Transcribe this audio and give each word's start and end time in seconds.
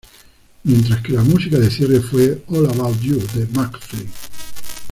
Mientras 0.63 1.03
que 1.03 1.13
la 1.13 1.21
música 1.21 1.59
de 1.59 1.69
cierre 1.69 1.99
fue 2.01 2.43
"All 2.47 2.65
About 2.71 2.99
You" 3.01 3.19
de 3.35 3.45
Mcfly. 3.45 4.09